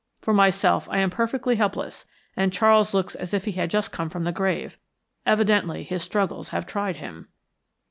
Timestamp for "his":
5.83-6.01